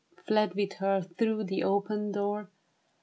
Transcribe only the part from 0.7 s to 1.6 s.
her through